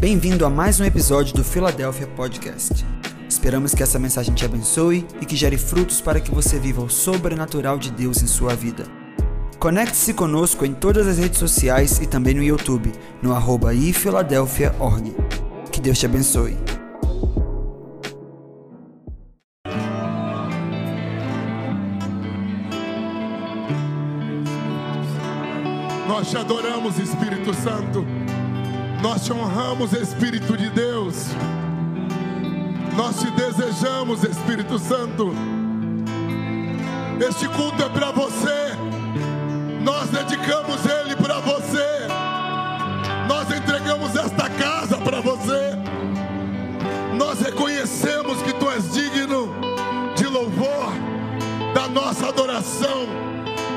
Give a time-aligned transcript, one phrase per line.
[0.00, 2.84] Bem-vindo a mais um episódio do Philadelphia Podcast.
[3.28, 6.90] Esperamos que essa mensagem te abençoe e que gere frutos para que você viva o
[6.90, 8.84] sobrenatural de Deus em sua vida.
[9.58, 15.14] Conecte-se conosco em todas as redes sociais e também no YouTube, no arroba ifiladelphia.org.
[15.70, 16.56] Que Deus te abençoe.
[26.06, 28.04] Nós te adoramos, Espírito Santo.
[29.04, 31.26] Nós te honramos, Espírito de Deus.
[32.96, 35.30] Nós te desejamos, Espírito Santo.
[37.20, 38.72] Este culto é para você.
[39.82, 41.86] Nós dedicamos ele para você.
[43.28, 45.76] Nós entregamos esta casa para você.
[47.18, 49.54] Nós reconhecemos que tu és digno
[50.16, 50.94] de louvor,
[51.74, 53.06] da nossa adoração,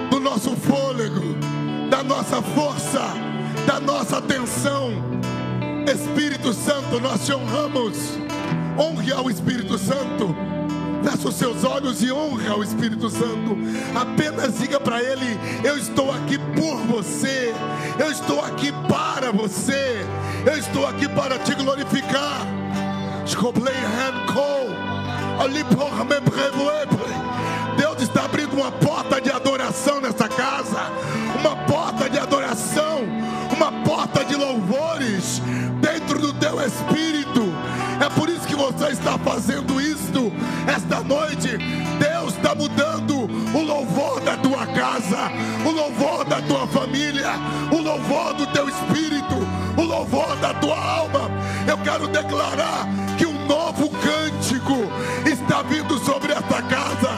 [0.10, 1.36] do nosso fôlego,
[1.90, 3.02] da nossa força,
[3.68, 4.94] da nossa atenção.
[5.86, 8.18] Espírito Santo, nós te honramos.
[8.80, 10.34] Honre ao Espírito Santo.
[11.04, 13.58] Feche os seus olhos e honre ao Espírito Santo.
[13.94, 17.54] Apenas diga para Ele: Eu estou aqui por você.
[18.00, 20.06] Eu estou aqui para você.
[20.46, 22.48] Eu estou aqui para te glorificar.
[27.78, 30.92] Deus está abrindo uma porta de adoração nessa casa.
[34.68, 35.42] Louvores
[35.82, 37.54] dentro do teu espírito.
[38.04, 40.32] É por isso que você está fazendo isto
[40.68, 41.58] esta noite.
[41.98, 45.32] Deus está mudando o louvor da tua casa,
[45.66, 47.32] o louvor da tua família,
[47.72, 49.36] o louvor do teu espírito,
[49.78, 51.32] o louvor da tua alma.
[51.68, 54.78] Eu quero declarar que um novo cântico
[55.26, 57.10] está vindo sobre esta casa,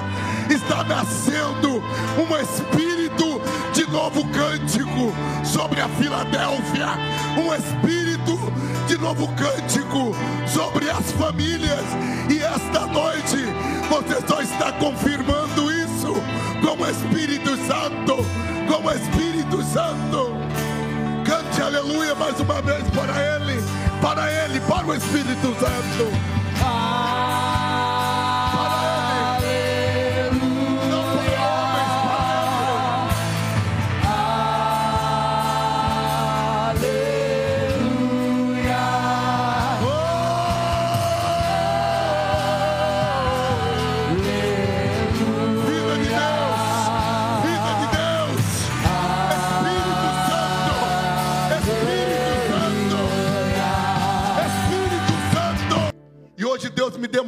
[0.49, 1.83] está nascendo
[2.17, 3.41] um espírito
[3.73, 6.87] de novo cântico sobre a Filadélfia,
[7.39, 8.37] um espírito
[8.87, 10.15] de novo cântico
[10.47, 11.83] sobre as famílias.
[12.29, 13.37] E esta noite
[13.89, 16.13] você só está confirmando isso
[16.61, 18.25] como Espírito Santo,
[18.67, 20.35] como Espírito Santo.
[21.25, 23.63] Cante aleluia mais uma vez para Ele,
[24.01, 26.11] para Ele, para o Espírito Santo.
[26.59, 27.68] Para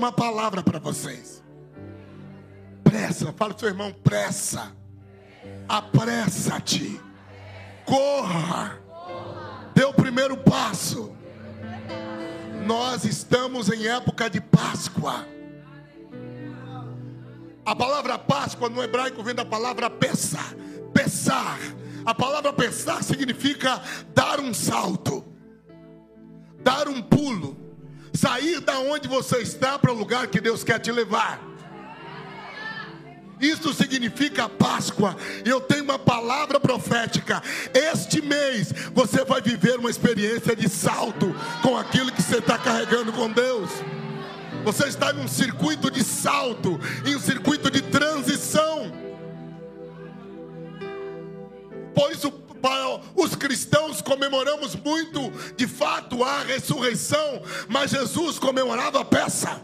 [0.02, 1.44] uma palavra para vocês.
[2.84, 4.76] Pressa, fala pro seu irmão, pressa.
[5.70, 7.00] Apressa-te.
[7.86, 8.80] Corra.
[9.76, 11.16] Dê o primeiro passo.
[12.66, 15.28] Nós estamos em época de Páscoa.
[17.64, 20.56] A palavra Páscoa no hebraico vem da palavra pesar.
[20.92, 21.60] Pesar.
[22.04, 23.80] A palavra pesar significa
[24.16, 25.24] dar um salto,
[26.64, 27.56] dar um pulo,
[28.14, 31.52] sair da onde você está para o lugar que Deus quer te levar.
[33.42, 35.18] Isso significa Páscoa.
[35.44, 37.42] Eu tenho uma palavra profética.
[37.74, 43.12] Este mês você vai viver uma experiência de salto com aquilo que você está carregando
[43.12, 43.72] com Deus.
[44.64, 48.92] Você está em um circuito de salto, em um circuito de transição.
[51.96, 59.06] Por isso, para os cristãos comemoramos muito, de fato, a ressurreição, mas Jesus comemorava a
[59.06, 59.62] peça.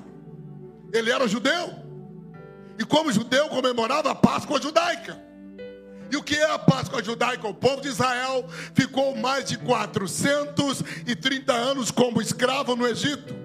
[0.91, 1.75] Ele era judeu,
[2.79, 5.21] e como judeu comemorava a Páscoa judaica.
[6.09, 7.47] E o que é a Páscoa judaica?
[7.47, 13.35] O povo de Israel ficou mais de 430 anos como escravo no Egito.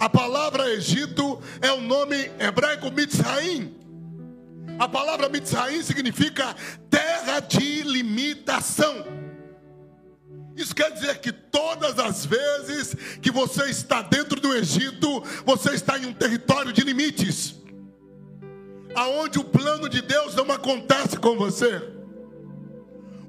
[0.00, 3.81] A palavra Egito é o nome hebraico Mitzraim.
[4.78, 6.54] A palavra Mitzraim significa
[6.90, 9.04] terra de limitação.
[10.56, 15.98] Isso quer dizer que todas as vezes que você está dentro do Egito, você está
[15.98, 17.54] em um território de limites.
[18.94, 21.90] Aonde o plano de Deus não acontece com você.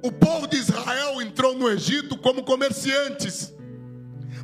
[0.01, 3.53] O povo de Israel entrou no Egito como comerciantes,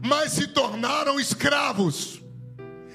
[0.01, 2.18] mas se tornaram escravos.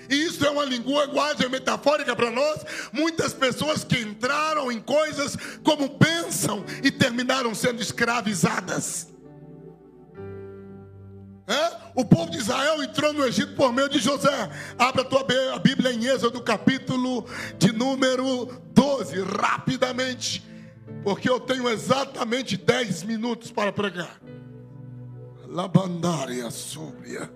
[0.09, 2.65] Isso é uma linguagem metafórica para nós.
[2.93, 9.09] Muitas pessoas que entraram em coisas como bênção e terminaram sendo escravizadas.
[11.47, 11.77] É?
[11.95, 14.51] O povo de Israel entrou no Egito por meio de José.
[14.79, 15.25] Abra a tua
[15.59, 17.27] Bíblia em Êxodo, capítulo
[17.59, 20.43] de número 12, rapidamente,
[21.03, 24.19] porque eu tenho exatamente 10 minutos para pregar.
[25.47, 27.31] Labandária súbria.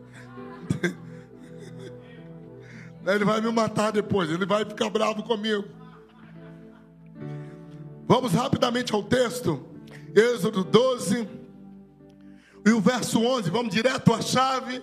[3.06, 5.64] Ele vai me matar depois, ele vai ficar bravo comigo.
[8.06, 9.66] Vamos rapidamente ao texto,
[10.14, 11.28] Êxodo 12,
[12.66, 14.82] e o verso 11, vamos direto à chave,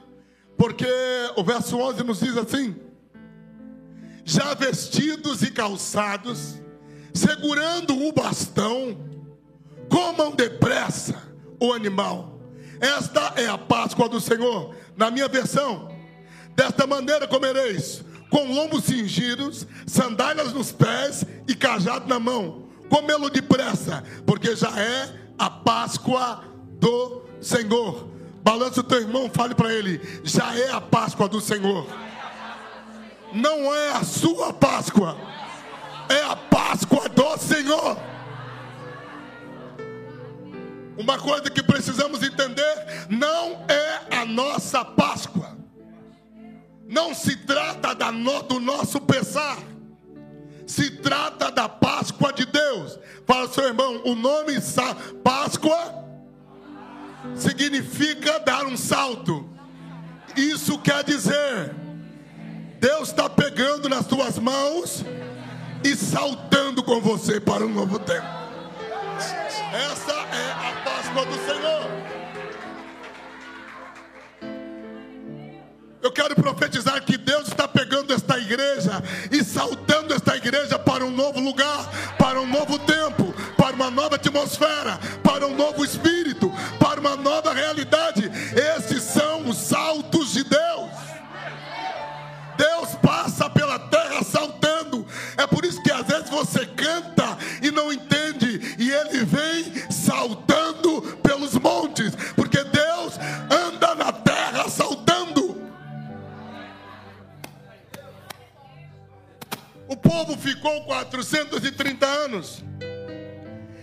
[0.58, 0.88] porque
[1.36, 2.76] o verso 11 nos diz assim:
[4.24, 6.62] Já vestidos e calçados,
[7.14, 8.98] segurando o bastão,
[9.90, 11.22] comam depressa
[11.60, 12.40] o animal.
[12.80, 14.76] Esta é a Páscoa do Senhor.
[14.96, 15.95] Na minha versão,
[16.56, 22.66] desta maneira comereis, com lombos cingidos, sandálias nos pés e cajado na mão.
[22.90, 26.44] Comê-lo depressa, porque já é a Páscoa
[26.80, 28.08] do Senhor.
[28.44, 31.88] Balança o teu irmão, fale para ele: já é a Páscoa do Senhor.
[33.34, 35.18] Não é a sua Páscoa
[36.10, 37.98] é a Páscoa do Senhor.
[40.98, 45.45] Uma coisa que precisamos entender: não é a nossa Páscoa.
[46.88, 47.96] Não se trata
[48.44, 49.58] do nosso pesar.
[50.68, 53.00] Se trata da Páscoa de Deus.
[53.26, 54.60] Fala, seu irmão, o nome
[55.24, 56.06] Páscoa
[57.36, 59.50] significa dar um salto.
[60.36, 61.74] Isso quer dizer,
[62.80, 65.04] Deus está pegando nas tuas mãos
[65.84, 68.28] e saltando com você para um novo tempo.
[69.74, 70.95] Essa é a Páscoa
[76.06, 81.10] Eu quero profetizar que Deus está pegando esta igreja e saltando esta igreja para um
[81.10, 87.00] novo lugar, para um novo tempo, para uma nova atmosfera, para um novo espírito, para
[87.00, 88.32] uma nova realidade.
[88.78, 88.95] Esses
[110.16, 112.64] povo ficou 430 anos.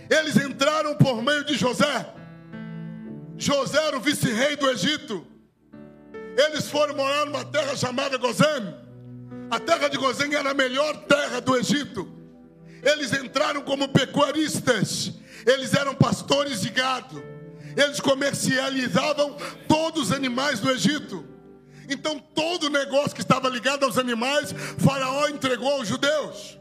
[0.09, 2.07] Eles entraram por meio de José.
[3.37, 5.27] José era o vice-rei do Egito.
[6.35, 8.75] Eles foram morar numa terra chamada Gozém.
[9.51, 12.11] A terra de Gozém era a melhor terra do Egito.
[12.81, 15.13] Eles entraram como pecuaristas.
[15.45, 17.23] Eles eram pastores de gado.
[17.77, 19.37] Eles comercializavam
[19.67, 21.32] todos os animais do Egito.
[21.89, 26.57] Então, todo o negócio que estava ligado aos animais, Faraó entregou aos judeus,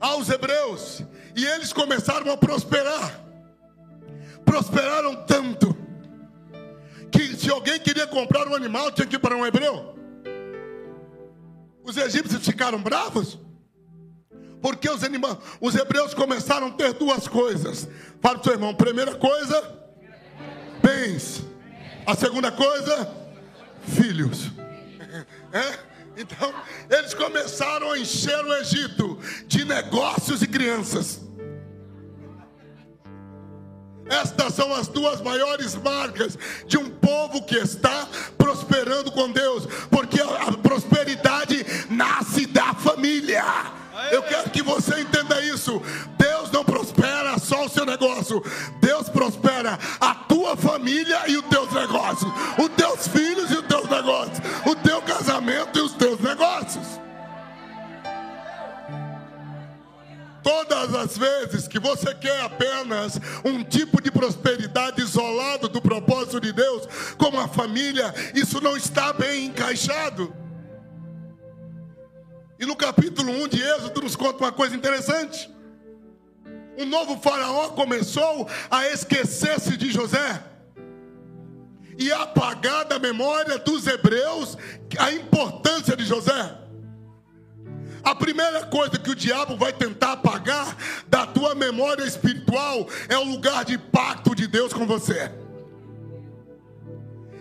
[0.00, 1.02] aos hebreus.
[1.34, 3.24] E eles começaram a prosperar.
[4.44, 5.76] Prosperaram tanto
[7.10, 9.96] que se alguém queria comprar um animal, tinha que ir para um hebreu.
[11.82, 13.38] Os egípcios ficaram bravos.
[14.60, 17.88] Porque os, animais, os hebreus começaram a ter duas coisas.
[18.20, 19.62] Fala para o seu irmão: primeira coisa,
[20.82, 21.44] bens.
[22.06, 23.08] A segunda coisa,
[23.82, 24.50] filhos.
[25.52, 25.78] É?
[26.16, 26.52] Então,
[26.90, 31.20] eles começaram a encher o Egito de negócios e crianças.
[34.10, 36.36] Estas são as duas maiores marcas
[36.66, 43.77] de um povo que está prosperando com Deus, porque a prosperidade nasce da família.
[44.10, 45.82] Eu quero que você entenda isso.
[46.16, 48.42] Deus não prospera só o seu negócio,
[48.80, 53.88] Deus prospera a tua família e os teus negócios, os teus filhos e os teus
[53.88, 56.86] negócios, o teu casamento e os teus negócios.
[60.42, 66.52] Todas as vezes que você quer apenas um tipo de prosperidade isolado do propósito de
[66.52, 66.88] Deus,
[67.18, 70.34] como a família, isso não está bem encaixado.
[72.58, 75.48] E no capítulo 1 de Êxodo nos conta uma coisa interessante.
[76.76, 80.42] O novo faraó começou a esquecer-se de José
[81.96, 84.56] e apagar da memória dos hebreus
[84.98, 86.56] a importância de José.
[88.02, 90.76] A primeira coisa que o diabo vai tentar apagar
[91.08, 95.30] da tua memória espiritual é o lugar de pacto de Deus com você.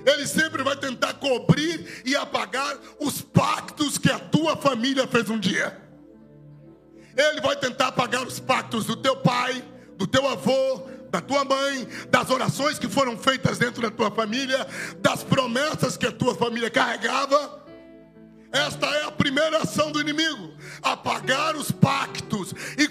[0.08, 5.38] Ele sempre vai tentar cobrir e apagar os pactos que a tua família fez um
[5.38, 5.78] dia.
[7.18, 9.62] Ele vai tentar apagar os pactos do teu pai,
[9.98, 14.66] do teu avô, da tua mãe, das orações que foram feitas dentro da tua família,
[15.00, 17.66] das promessas que a tua família carregava.
[18.50, 22.88] Esta é a primeira ação do inimigo: apagar os pactos e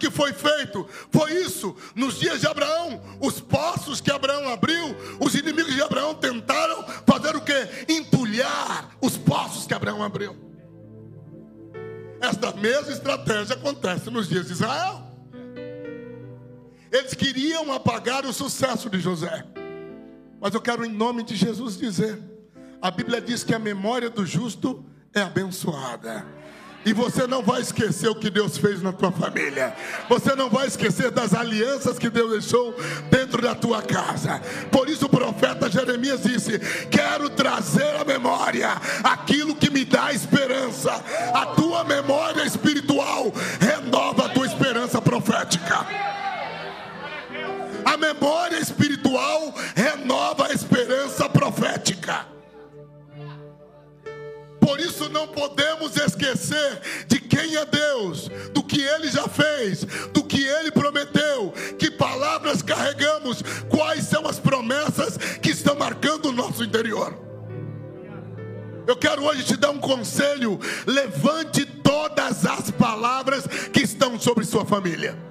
[0.00, 0.88] que foi feito.
[1.12, 6.14] Foi isso nos dias de Abraão, os poços que Abraão abriu, os inimigos de Abraão
[6.14, 7.92] tentaram fazer o que?
[7.92, 10.36] Entulhar os poços que Abraão abriu.
[12.20, 15.06] Esta mesma estratégia acontece nos dias de Israel.
[16.90, 19.46] Eles queriam apagar o sucesso de José.
[20.40, 22.18] Mas eu quero, em nome de Jesus, dizer:
[22.82, 26.26] a Bíblia diz que a memória do justo é abençoada.
[26.84, 29.74] E você não vai esquecer o que Deus fez na tua família.
[30.08, 32.74] Você não vai esquecer das alianças que Deus deixou
[33.10, 34.40] dentro da tua casa.
[34.70, 36.58] Por isso o profeta Jeremias disse:
[36.90, 38.70] Quero trazer à memória
[39.04, 40.92] aquilo que me dá esperança.
[41.34, 45.86] A tua memória espiritual renova a tua esperança profética.
[47.84, 52.39] A memória espiritual renova a esperança profética.
[55.10, 60.70] Não podemos esquecer de quem é Deus, do que Ele já fez, do que Ele
[60.70, 67.18] prometeu, que palavras carregamos, quais são as promessas que estão marcando o nosso interior.
[68.86, 74.64] Eu quero hoje te dar um conselho: levante todas as palavras que estão sobre sua
[74.64, 75.29] família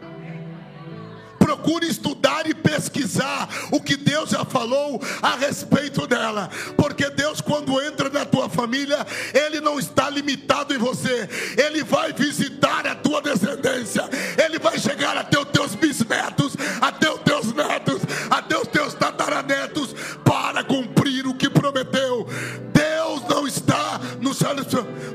[1.50, 7.82] procure estudar e pesquisar o que Deus já falou a respeito dela, porque Deus, quando
[7.82, 11.28] entra na tua família, Ele não está limitado em você,
[11.58, 17.22] Ele vai visitar a tua descendência, Ele vai chegar até os teus bisnetos, até os
[17.22, 22.28] teus netos, até os teus tataranetos, para cumprir o que prometeu.
[22.72, 24.36] Deus não está no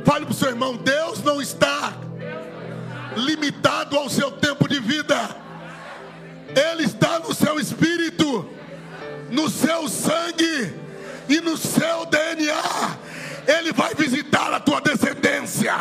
[0.04, 1.92] fale para o seu irmão: Deus não está
[3.16, 5.43] limitado ao seu tempo de vida.
[6.56, 8.48] Ele está no seu espírito,
[9.30, 10.74] no seu sangue
[11.28, 12.98] e no seu DNA.
[13.46, 15.74] Ele vai visitar a tua descendência.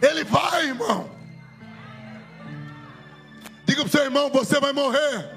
[0.00, 1.10] Ele vai, irmão.
[3.64, 5.30] Diga para o seu irmão: você vai morrer.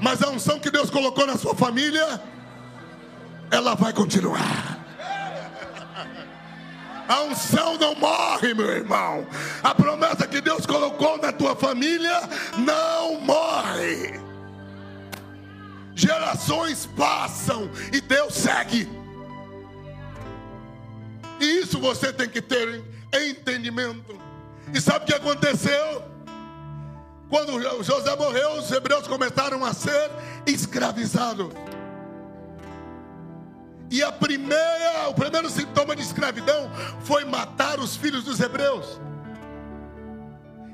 [0.00, 2.20] Mas a unção que Deus colocou na sua família,
[3.50, 4.73] ela vai continuar.
[7.08, 9.26] A unção não morre, meu irmão.
[9.62, 12.20] A promessa que Deus colocou na tua família
[12.58, 14.20] não morre.
[15.94, 18.88] Gerações passam e Deus segue.
[21.40, 22.82] E isso você tem que ter
[23.12, 24.18] entendimento.
[24.72, 26.02] E sabe o que aconteceu?
[27.28, 30.10] Quando José morreu, os hebreus começaram a ser
[30.46, 31.48] escravizados.
[33.94, 36.68] E a primeira, o primeiro sintoma de escravidão
[37.04, 39.00] foi matar os filhos dos hebreus.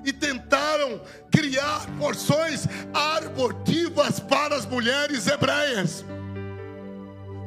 [0.02, 6.02] E tentaram criar porções abortivas para as mulheres hebreias,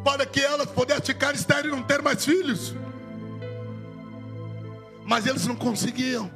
[0.05, 2.75] para que elas pudessem ficar estéreis e não ter mais filhos.
[5.03, 6.29] Mas eles não conseguiam.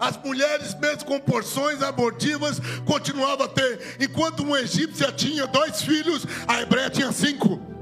[0.00, 3.98] As mulheres, mesmo com porções abortivas, continuavam a ter.
[4.00, 7.75] Enquanto um egípcio tinha dois filhos, a hebreia tinha cinco.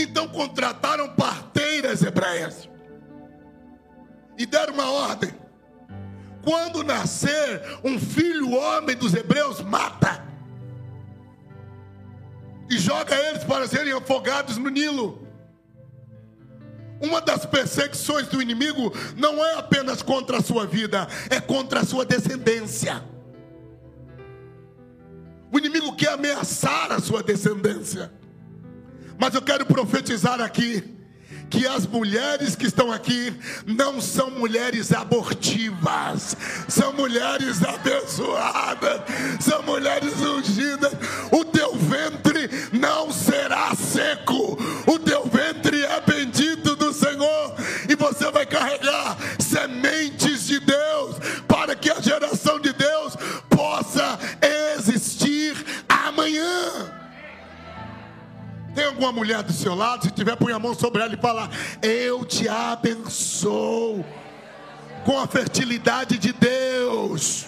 [0.00, 2.66] Então contrataram parteiras hebreias
[4.38, 5.34] e deram uma ordem:
[6.42, 10.24] quando nascer um filho homem dos hebreus, mata
[12.70, 15.28] e joga eles para serem afogados no Nilo.
[16.98, 21.84] Uma das perseguições do inimigo não é apenas contra a sua vida, é contra a
[21.84, 23.04] sua descendência.
[25.52, 28.19] O inimigo quer ameaçar a sua descendência.
[29.20, 30.82] Mas eu quero profetizar aqui
[31.50, 33.34] que as mulheres que estão aqui
[33.66, 36.34] não são mulheres abortivas,
[36.68, 39.02] são mulheres abençoadas,
[39.40, 40.92] são mulheres ungidas.
[41.30, 47.54] O teu ventre não será seco, o teu ventre é bendito do Senhor,
[47.90, 52.29] e você vai carregar sementes de Deus para que a geração
[58.74, 60.04] Tem alguma mulher do seu lado?
[60.04, 61.50] Se tiver, põe a mão sobre ela e fala:
[61.82, 64.04] Eu te abençoo
[65.04, 67.46] com a fertilidade de Deus.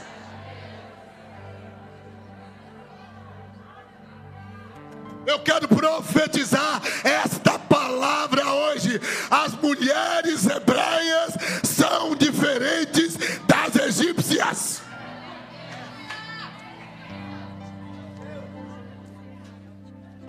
[5.25, 9.01] Eu quero profetizar esta palavra hoje.
[9.31, 14.72] As mulheres hebreias são diferentes das egípcias.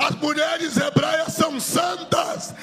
[0.06, 2.54] As mulheres hebreias são santas,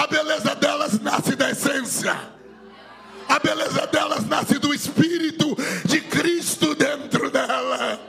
[0.00, 2.16] A beleza delas nasce da essência.
[3.28, 5.54] A beleza delas nasce do Espírito
[5.84, 8.00] de Cristo dentro dela.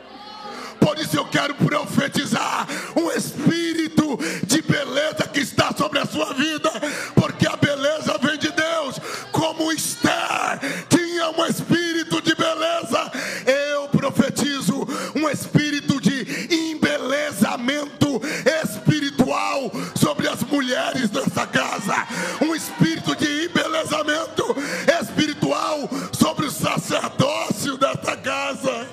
[0.79, 4.17] Por isso eu quero profetizar um espírito
[4.47, 6.71] de beleza que está sobre a sua vida,
[7.13, 8.95] porque a beleza vem de Deus,
[9.33, 13.11] como Esther tinha um espírito de beleza.
[13.45, 15.90] Eu profetizo um espírito
[20.71, 22.07] mulheres dessa casa,
[22.41, 24.55] um espírito de embelezamento
[25.01, 28.87] espiritual sobre o sacerdócio dessa casa.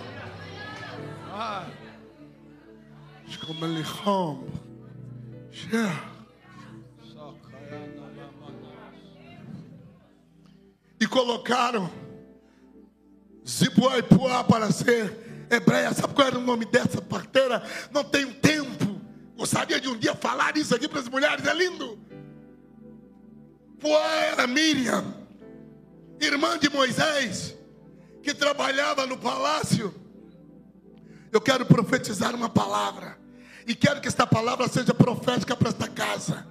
[11.01, 11.89] E colocaram
[13.47, 15.95] Zipuaipuá para ser hebreia.
[15.95, 17.63] Sabe qual era o nome dessa parteira?
[17.93, 18.38] Não tenho.
[19.39, 21.97] Gostaria de um dia falar isso aqui para as mulheres, é lindo.
[23.79, 25.15] Puá era Miriam,
[26.21, 27.57] irmã de Moisés,
[28.21, 29.95] que trabalhava no palácio.
[31.31, 33.17] Eu quero profetizar uma palavra.
[33.65, 36.45] E quero que esta palavra seja profética para esta casa.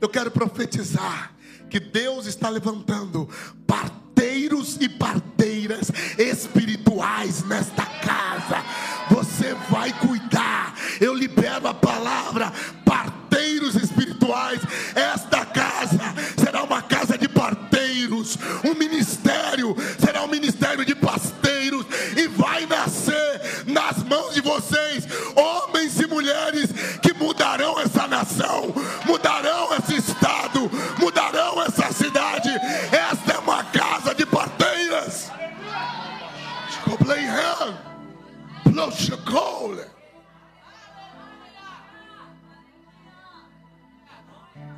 [0.00, 1.34] Eu quero profetizar
[1.68, 3.28] que Deus está levantando
[3.66, 8.62] parteiros e parteiras espirituais nesta casa.
[9.10, 10.23] Você vai cuidar.
[11.04, 12.50] Eu libero a palavra
[12.82, 14.62] parteiros espirituais.
[14.94, 18.38] Esta casa será uma casa de parteiros.
[18.64, 21.84] Um ministério será um ministério de pasteiros
[22.16, 25.06] e vai nascer nas mãos de vocês
[25.36, 26.70] homens e mulheres
[27.02, 32.48] que mudarão essa nação, mudarão esse estado, mudarão essa cidade.
[32.90, 35.30] Esta é uma casa de parteiras.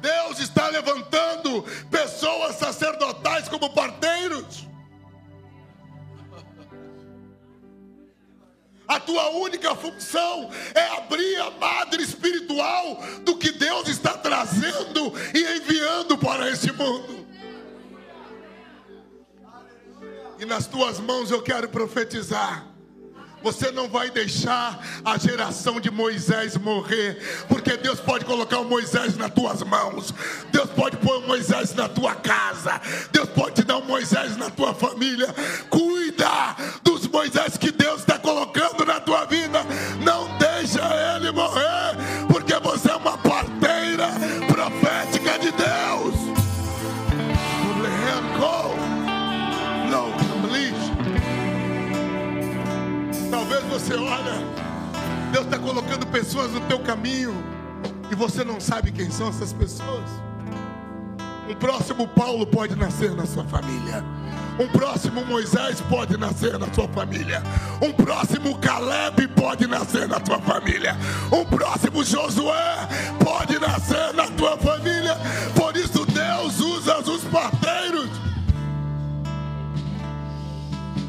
[0.06, 4.64] Deus está levantando pessoas sacerdotais como parteiros.
[8.86, 15.56] A tua única função é abrir a madre espiritual do que Deus está trazendo e
[15.56, 17.26] enviando para esse mundo.
[20.38, 22.75] E nas tuas mãos eu quero profetizar.
[23.42, 29.16] Você não vai deixar a geração de Moisés morrer, porque Deus pode colocar o Moisés
[29.16, 30.12] nas tuas mãos,
[30.50, 32.80] Deus pode pôr o Moisés na tua casa,
[33.12, 35.32] Deus pode te dar um Moisés na tua família.
[35.70, 39.60] Cuida dos Moisés que Deus está colocando na tua vida,
[40.02, 40.80] não deixa
[41.14, 41.75] ele morrer,
[53.78, 54.32] você olha,
[55.30, 57.44] Deus está colocando pessoas no teu caminho
[58.10, 60.08] e você não sabe quem são essas pessoas.
[61.46, 64.02] Um próximo Paulo pode nascer na sua família.
[64.58, 67.42] Um próximo Moisés pode nascer na sua família.
[67.82, 70.96] Um próximo Caleb pode nascer na tua família.
[71.30, 72.88] Um próximo Josué
[73.22, 75.18] pode nascer na tua família.
[75.54, 78.08] Por isso Deus usa os parteiros.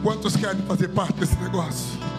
[0.03, 2.16] Quantos querem fazer parte desse negócio?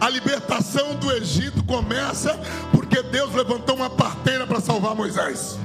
[0.00, 2.34] A libertação do Egito começa
[2.72, 5.58] porque Deus levantou uma parteira para salvar Moisés.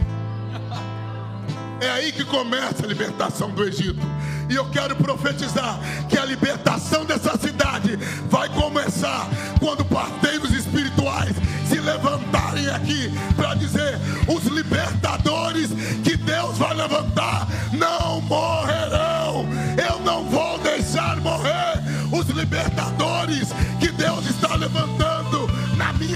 [1.79, 4.05] É aí que começa a libertação do Egito.
[4.49, 7.95] E eu quero profetizar que a libertação dessa cidade
[8.29, 9.27] vai começar
[9.59, 11.33] quando parteiros espirituais
[11.69, 15.69] se levantarem aqui para dizer: os libertadores
[16.03, 19.45] que Deus vai levantar não morrerão.
[19.77, 22.84] Eu não vou deixar morrer os libertadores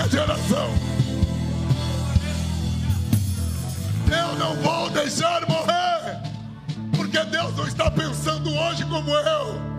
[0.09, 0.69] geração.
[4.11, 6.21] Eu não vou deixar morrer,
[6.95, 9.69] porque Deus não está pensando hoje como eu.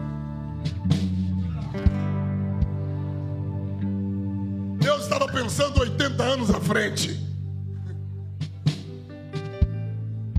[4.78, 7.18] Deus estava pensando 80 anos à frente.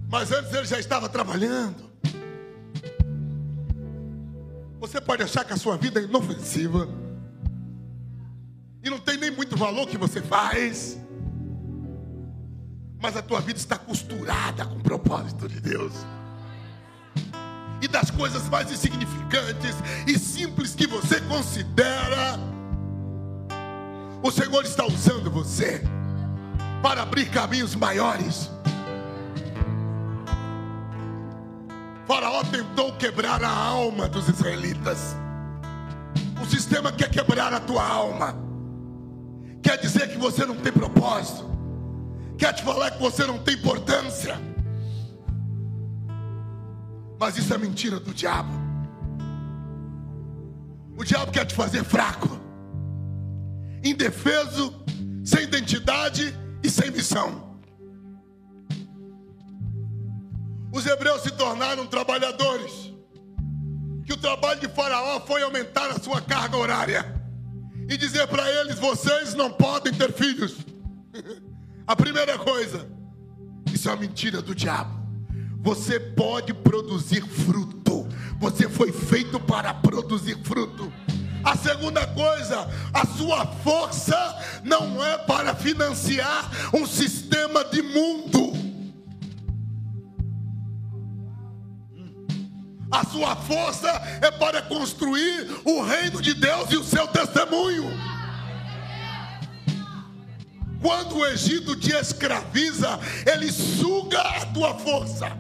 [0.10, 1.92] Mas antes ele já estava trabalhando.
[4.80, 6.88] Você pode achar que a sua vida é inofensiva.
[8.92, 11.00] Não tem nem muito valor que você faz.
[13.02, 15.94] Mas a tua vida está costurada com o propósito de Deus.
[17.82, 22.38] E das coisas mais insignificantes e simples que você considera,
[24.22, 25.82] O Senhor está usando você
[26.84, 28.52] para abrir caminhos maiores.
[32.06, 35.16] Faraó tentou quebrar a alma dos israelitas.
[36.42, 38.51] O sistema quer quebrar a tua alma.
[39.62, 41.50] Quer dizer que você não tem propósito.
[42.38, 44.36] Quer te falar que você não tem importância.
[47.20, 48.52] Mas isso é mentira do diabo.
[50.98, 52.40] O diabo quer te fazer fraco,
[53.84, 54.74] indefeso,
[55.24, 57.60] sem identidade e sem missão.
[60.74, 62.92] Os hebreus se tornaram trabalhadores.
[64.06, 67.21] Que o trabalho de Faraó foi aumentar a sua carga horária
[67.92, 70.56] e dizer para eles: vocês não podem ter filhos.
[71.86, 72.88] a primeira coisa,
[73.72, 75.00] isso é uma mentira do diabo.
[75.60, 78.08] Você pode produzir fruto.
[78.40, 80.92] Você foi feito para produzir fruto.
[81.44, 88.54] A segunda coisa, a sua força não é para financiar um sistema de mundo.
[92.92, 93.90] A sua força
[94.22, 97.90] é para construir o reino de Deus e o seu testemunho.
[100.82, 105.32] Quando o Egito te escraviza, ele suga a tua força.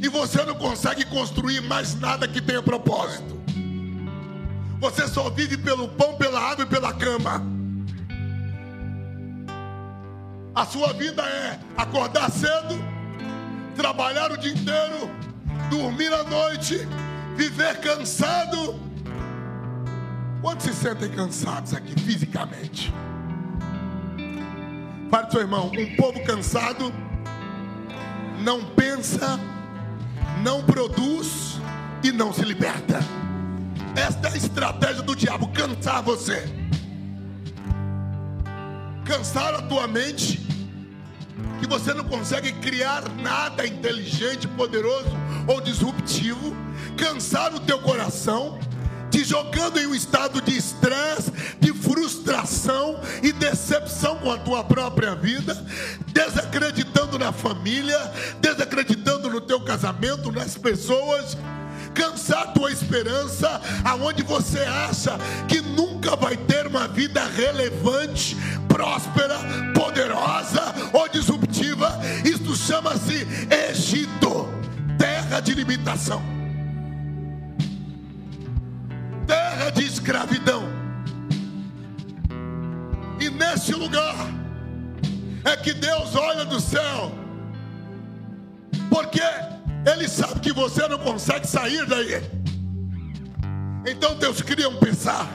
[0.00, 3.38] E você não consegue construir mais nada que tenha propósito.
[4.78, 7.42] Você só vive pelo pão, pela água e pela cama.
[10.54, 12.78] A sua vida é acordar cedo,
[13.74, 15.10] trabalhar o dia inteiro,
[15.68, 16.86] dormir à noite,
[17.36, 18.78] viver cansado.
[20.40, 22.92] Quantos se sentem cansados aqui fisicamente?
[25.10, 26.92] Para o seu irmão: um povo cansado
[28.40, 29.38] não pensa,
[30.42, 31.58] não produz
[32.02, 33.00] e não se liberta.
[33.96, 36.44] Esta é a estratégia do diabo: cansar você,
[39.04, 40.46] cansar a tua mente,
[41.58, 45.10] que você não consegue criar nada inteligente, poderoso
[45.46, 46.56] ou disruptivo,
[46.96, 48.58] cansar o teu coração,
[49.10, 55.14] te jogando em um estado de estresse, de frustração e decepção com a tua própria
[55.14, 55.54] vida,
[56.08, 57.98] desacreditando na família,
[58.40, 61.36] desacreditando no teu casamento, nas pessoas
[61.94, 65.18] cansar tua esperança, aonde você acha
[65.48, 68.36] que nunca vai ter uma vida relevante,
[68.68, 69.36] próspera,
[69.74, 71.08] poderosa ou
[71.78, 72.00] disruptiva.
[72.24, 73.26] Isto chama-se
[73.70, 74.48] Egito,
[74.98, 76.20] terra de limitação,
[79.26, 80.62] terra de escravidão.
[83.20, 84.14] E nesse lugar
[85.44, 87.12] é que Deus olha do céu,
[88.90, 89.22] porque
[89.90, 92.22] ele sabe que você não consegue sair daí.
[93.86, 95.26] Então Deus cria um pensar.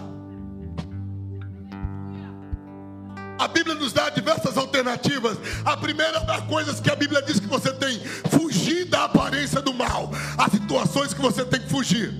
[3.39, 4.52] A Bíblia nos dá diversas
[4.83, 5.37] alternativas.
[5.65, 9.73] A primeira das coisas que a Bíblia diz que você tem fugir da aparência do
[9.73, 12.13] mal, as situações que você tem que fugir.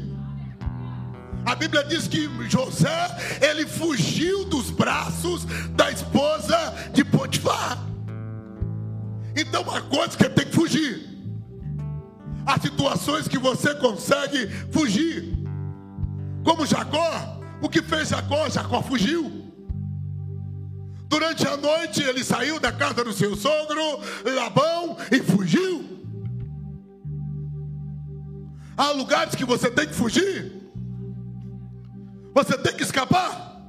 [1.45, 5.43] A Bíblia diz que José, ele fugiu dos braços
[5.75, 7.77] da esposa de Potifar.
[9.35, 11.09] Então, uma coisa que tem que fugir.
[12.45, 15.33] Há situações que você consegue fugir.
[16.45, 18.49] Como Jacó, o que fez Jacó?
[18.49, 19.42] Jacó fugiu.
[21.13, 26.01] Durante a noite ele saiu da casa do seu sogro, Labão, e fugiu.
[28.75, 30.51] Há lugares que você tem que fugir.
[32.33, 33.61] Você tem que escapar.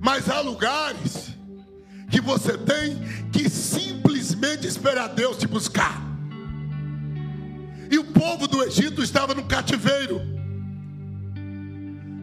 [0.00, 1.36] Mas há lugares
[2.10, 2.96] que você tem
[3.30, 6.00] que simplesmente esperar Deus te buscar.
[7.90, 10.35] E o povo do Egito estava no cativeiro.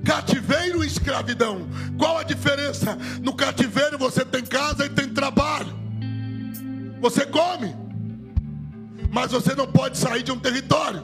[0.06, 1.68] Cativeiro e escravidão.
[1.98, 2.98] Qual a diferença?
[3.22, 5.74] No cativeiro você tem casa e tem trabalho.
[7.00, 7.76] Você come.
[9.12, 11.04] Mas você não pode sair de um território.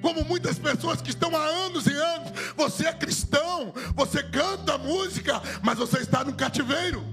[0.00, 5.42] Como muitas pessoas que estão há anos e anos, você é cristão, você canta música,
[5.62, 7.04] mas você está no cativeiro.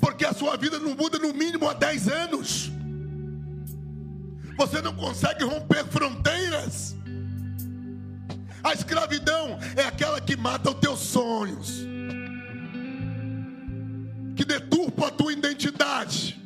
[0.00, 2.72] Porque a sua vida não muda no mínimo há 10 anos
[4.58, 6.96] você não consegue romper fronteiras.
[8.68, 11.86] A escravidão é aquela que mata os teus sonhos,
[14.36, 16.38] que deturpa a tua identidade,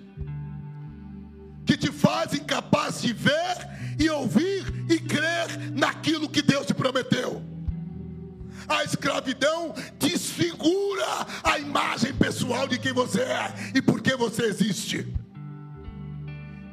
[1.67, 7.43] que te faz incapaz de ver e ouvir e crer naquilo que Deus te prometeu.
[8.69, 15.13] A escravidão desfigura a imagem pessoal de quem você é e por que você existe.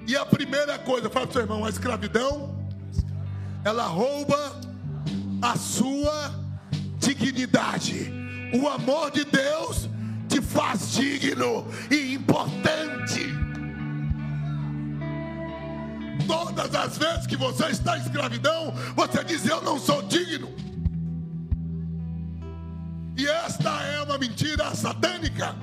[0.05, 2.55] E a primeira coisa, fala para o seu irmão, a escravidão,
[3.65, 4.58] ela rouba
[5.41, 6.31] a sua
[6.99, 8.11] dignidade.
[8.53, 9.89] O amor de Deus
[10.27, 13.27] te faz digno e importante.
[16.27, 20.49] Todas as vezes que você está em escravidão, você diz: Eu não sou digno.
[23.17, 25.55] E esta é uma mentira satânica.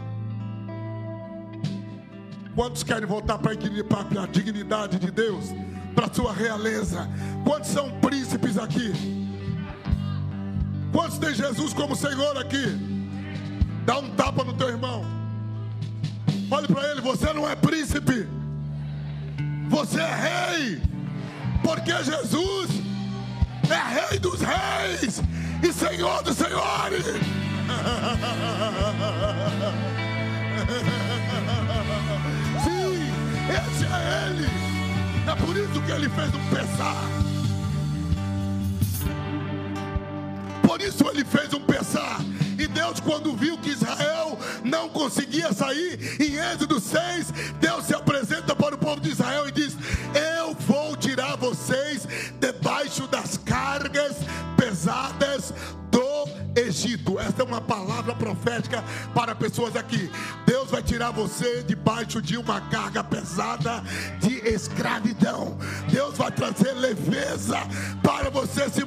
[2.54, 5.46] Quantos querem voltar para a dignidade de Deus,
[5.94, 7.08] para a sua realeza?
[7.44, 9.25] Quantos são príncipes aqui?
[10.96, 12.74] Quantos tem Jesus como Senhor aqui?
[13.84, 15.04] Dá um tapa no teu irmão.
[16.50, 18.26] Olhe para ele, você não é príncipe.
[19.68, 20.14] Você é
[20.56, 20.80] rei.
[21.62, 22.70] Porque Jesus
[23.68, 25.20] é rei dos reis
[25.62, 27.04] e Senhor dos senhores.
[32.64, 33.12] Sim,
[33.50, 34.48] esse é ele.
[35.30, 37.15] É por isso que ele fez um pesar.
[41.16, 42.20] Ele fez um pesar.
[42.58, 48.54] E Deus, quando viu que Israel não conseguia sair, em Êxodo 6, Deus se apresenta
[48.54, 49.74] para o povo de Israel e diz:
[50.36, 52.06] Eu vou tirar vocês
[52.38, 54.16] debaixo das cargas
[54.58, 55.54] pesadas
[56.56, 57.18] Egito.
[57.18, 58.82] Esta é uma palavra profética
[59.14, 60.10] para pessoas aqui.
[60.46, 63.82] Deus vai tirar você debaixo de uma carga pesada
[64.20, 65.58] de escravidão.
[65.90, 67.58] Deus vai trazer leveza
[68.02, 68.84] para você se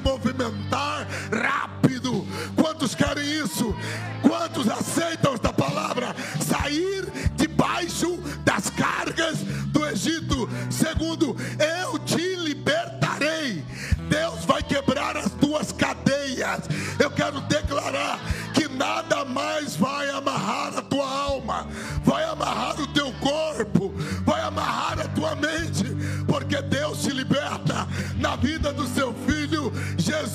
[3.49, 3.75] isso?
[4.21, 6.15] Quantos aceitam esta palavra?
[6.39, 10.47] Sair debaixo das cargas do Egito.
[10.69, 11.35] Segundo,
[11.81, 13.63] eu te libertarei.
[14.07, 16.61] Deus vai quebrar as tuas cadeias.
[16.99, 18.19] Eu quero declarar
[18.53, 21.67] que nada mais vai amarrar a tua alma,
[22.03, 23.93] vai amarrar o teu corpo,
[24.25, 25.85] vai amarrar a tua mente,
[26.27, 29.28] porque Deus te liberta na vida do seu filho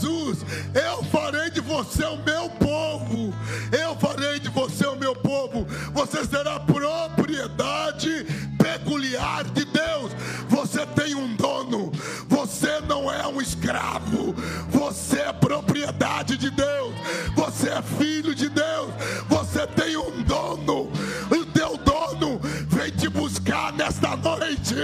[0.05, 0.45] Jesus.
[0.75, 3.35] Eu farei de você o meu povo,
[3.73, 5.67] eu farei de você o meu povo.
[5.95, 8.27] Você será propriedade
[8.59, 10.13] peculiar de Deus.
[10.49, 11.91] Você tem um dono,
[12.29, 14.35] você não é um escravo,
[14.69, 16.95] você é propriedade de Deus,
[17.35, 18.91] você é filho de Deus,
[19.29, 20.93] você tem um dono.
[21.31, 24.75] O teu dono vem te buscar nesta noite.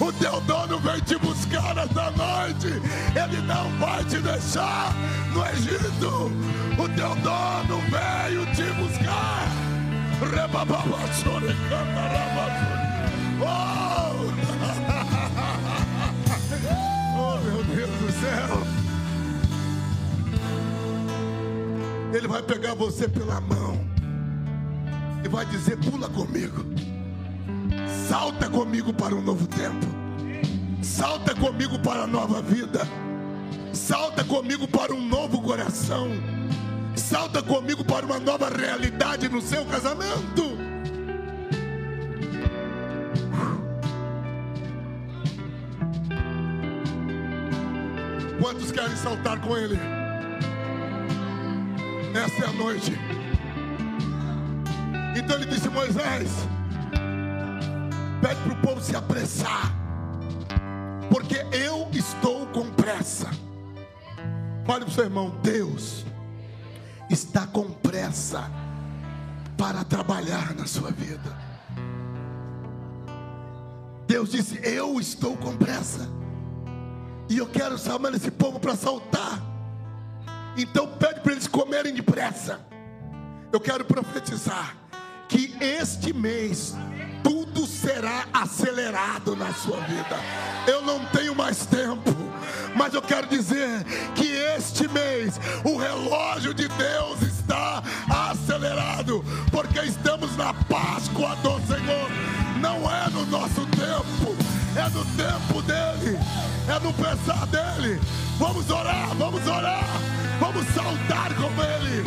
[0.00, 1.35] O teu dono vem te buscar
[2.36, 2.68] noite.
[3.14, 4.92] Ele não vai te deixar
[5.32, 6.30] no Egito.
[6.78, 9.48] O teu dono veio te buscar.
[13.38, 13.44] Oh!
[17.18, 18.62] oh, meu Deus do céu.
[22.12, 23.80] Ele vai pegar você pela mão
[25.24, 26.64] e vai dizer: pula comigo,
[28.08, 29.86] salta comigo para um novo tempo,
[30.86, 32.86] salta comigo para a nova vida,
[33.72, 36.08] salta comigo para um novo coração,
[36.94, 40.56] salta comigo para uma nova realidade no seu casamento.
[48.40, 49.78] Quantos querem saltar com ele?
[52.14, 52.92] Essa é a noite.
[55.16, 56.30] Então ele disse: Moisés,
[58.22, 59.85] pede para o povo se apressar,
[61.10, 63.30] porque eu estou com pressa.
[64.64, 66.04] Fale para o seu irmão: Deus
[67.10, 68.50] está com pressa
[69.56, 71.36] para trabalhar na sua vida.
[74.06, 76.08] Deus disse: Eu estou com pressa.
[77.28, 79.42] E eu quero chamar esse povo para saltar.
[80.56, 82.60] Então pede para eles comerem depressa.
[83.52, 84.76] Eu quero profetizar
[85.28, 86.74] que este mês
[87.26, 90.16] tudo será acelerado na sua vida.
[90.64, 92.14] Eu não tenho mais tempo,
[92.76, 93.82] mas eu quero dizer
[94.14, 97.82] que este mês o relógio de Deus está
[98.30, 102.08] acelerado, porque estamos na Páscoa do Senhor.
[102.60, 104.36] Não é no nosso tempo,
[104.76, 106.16] é no tempo dele,
[106.68, 108.00] é no pensar dele.
[108.38, 109.84] Vamos orar, vamos orar,
[110.38, 112.04] vamos saltar com ele,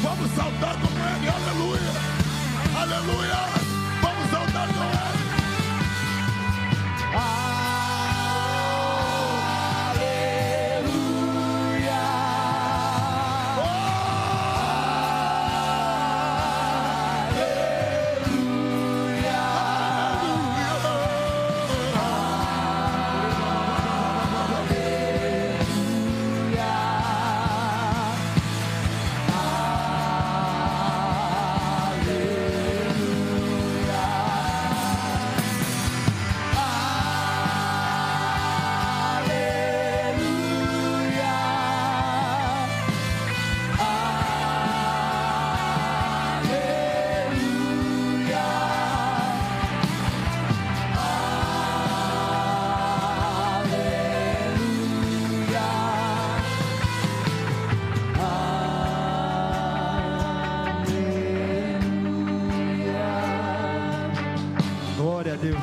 [0.00, 1.92] vamos saltar com ele, aleluia,
[2.80, 3.59] aleluia,
[4.00, 5.30] vamos saltar com ele.
[7.14, 7.79] Ah.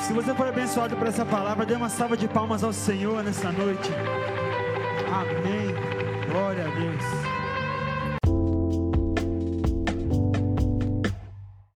[0.08, 3.52] Se você foi abençoado por essa palavra, dê uma salva de palmas ao Senhor nessa
[3.52, 3.92] noite.
[5.12, 5.76] Amém.
[6.32, 7.27] Glória a Deus.